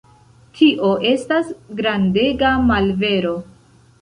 [0.61, 1.51] Tio estas
[1.83, 3.37] grandega malvero.